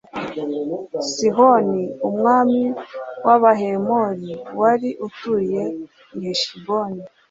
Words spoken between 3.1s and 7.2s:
w'abahemori wari utuye i heshiboni